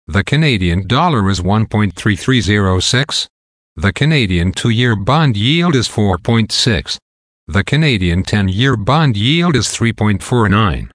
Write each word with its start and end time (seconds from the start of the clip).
The 0.08 0.22
Canadian 0.22 0.86
dollar 0.86 1.28
is 1.28 1.40
1.3306. 1.40 3.26
The 3.74 3.92
Canadian 3.92 4.52
2-year 4.52 4.94
bond 4.94 5.36
yield 5.36 5.74
is 5.74 5.88
4.6. 5.88 6.96
The 7.48 7.64
Canadian 7.64 8.22
10-year 8.22 8.76
bond 8.76 9.16
yield 9.16 9.56
is 9.56 9.66
3.49. 9.66 10.90